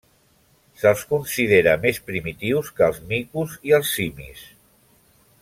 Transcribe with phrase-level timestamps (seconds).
[0.83, 4.43] Se'ls considera més primitius que els micos i els simis.